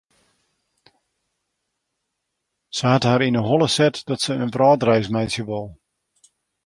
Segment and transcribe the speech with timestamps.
[2.77, 5.67] Sy hat har yn 'e holle set dat se in wrâldreis meitsje wol.